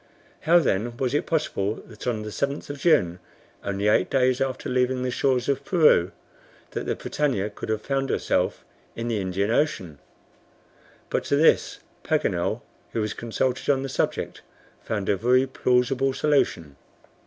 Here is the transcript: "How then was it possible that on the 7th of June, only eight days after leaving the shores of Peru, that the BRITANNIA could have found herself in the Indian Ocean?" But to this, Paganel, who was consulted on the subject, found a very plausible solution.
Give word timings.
"How 0.49 0.57
then 0.57 0.97
was 0.97 1.13
it 1.13 1.27
possible 1.27 1.75
that 1.75 2.07
on 2.07 2.23
the 2.23 2.31
7th 2.31 2.71
of 2.71 2.79
June, 2.79 3.19
only 3.63 3.87
eight 3.87 4.09
days 4.09 4.41
after 4.41 4.67
leaving 4.67 5.03
the 5.03 5.11
shores 5.11 5.47
of 5.47 5.63
Peru, 5.63 6.11
that 6.71 6.87
the 6.87 6.95
BRITANNIA 6.95 7.51
could 7.51 7.69
have 7.69 7.83
found 7.83 8.09
herself 8.09 8.65
in 8.95 9.09
the 9.09 9.21
Indian 9.21 9.51
Ocean?" 9.51 9.99
But 11.11 11.23
to 11.25 11.35
this, 11.35 11.81
Paganel, 12.03 12.63
who 12.93 13.01
was 13.01 13.13
consulted 13.13 13.69
on 13.69 13.83
the 13.83 13.89
subject, 13.89 14.41
found 14.83 15.07
a 15.07 15.15
very 15.15 15.45
plausible 15.45 16.13
solution. 16.13 16.77